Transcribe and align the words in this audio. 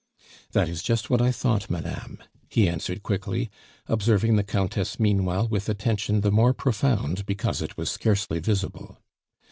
"That 0.53 0.67
is 0.67 0.81
just 0.81 1.11
what 1.11 1.21
I 1.21 1.31
thought, 1.31 1.69
madame," 1.69 2.23
he 2.49 2.67
answered 2.67 3.03
quickly, 3.03 3.51
observing 3.85 4.35
the 4.35 4.43
Countess 4.43 4.99
meanwhile 4.99 5.47
with 5.47 5.69
attention 5.69 6.21
the 6.21 6.31
more 6.31 6.55
profound 6.55 7.23
because 7.27 7.61
it 7.61 7.77
was 7.77 7.91
scarcely 7.91 8.39
visible. 8.39 8.97